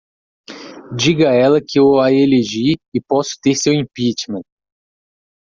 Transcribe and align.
Diga 0.97 1.29
a 1.29 1.35
ela 1.35 1.61
que 1.61 1.77
eu 1.77 1.99
a 2.01 2.11
elegi 2.11 2.73
e 2.91 2.99
posso 2.99 3.37
ter 3.39 3.53
seu 3.53 3.71
impeachment! 3.71 4.41